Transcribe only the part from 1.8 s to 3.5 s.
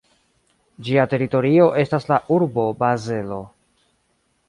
estas la urbo Bazelo.